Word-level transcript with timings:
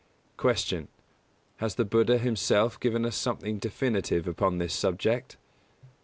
183. 0.39 0.87
Q. 0.87 0.87
_Has 1.61 1.75
the 1.75 1.85
Buddha 1.85 2.17
himself 2.17 2.79
given 2.79 3.05
us 3.05 3.15
something 3.15 3.59
definite 3.59 4.09
upon 4.11 4.57
this 4.57 4.73
subject? 4.73 5.37